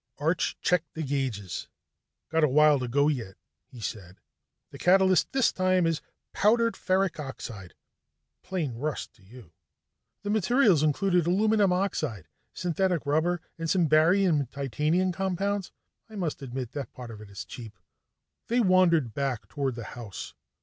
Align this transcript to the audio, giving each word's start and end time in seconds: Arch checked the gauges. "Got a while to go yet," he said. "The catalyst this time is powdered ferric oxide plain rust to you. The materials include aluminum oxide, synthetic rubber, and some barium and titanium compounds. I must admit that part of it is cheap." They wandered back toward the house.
Arch 0.17 0.57
checked 0.61 0.95
the 0.95 1.03
gauges. 1.03 1.67
"Got 2.29 2.43
a 2.43 2.47
while 2.49 2.79
to 2.79 2.87
go 2.87 3.07
yet," 3.07 3.35
he 3.67 3.79
said. 3.79 4.19
"The 4.71 4.79
catalyst 4.79 5.31
this 5.31 5.51
time 5.51 5.85
is 5.85 6.01
powdered 6.33 6.73
ferric 6.73 7.19
oxide 7.19 7.75
plain 8.41 8.73
rust 8.73 9.13
to 9.17 9.23
you. 9.23 9.51
The 10.23 10.31
materials 10.31 10.81
include 10.81 11.13
aluminum 11.27 11.71
oxide, 11.71 12.27
synthetic 12.51 13.05
rubber, 13.05 13.41
and 13.59 13.69
some 13.69 13.85
barium 13.85 14.39
and 14.39 14.51
titanium 14.51 15.11
compounds. 15.11 15.71
I 16.09 16.15
must 16.15 16.41
admit 16.41 16.71
that 16.71 16.93
part 16.93 17.11
of 17.11 17.21
it 17.21 17.29
is 17.29 17.45
cheap." 17.45 17.77
They 18.47 18.59
wandered 18.59 19.13
back 19.13 19.47
toward 19.49 19.75
the 19.75 19.83
house. 19.93 20.33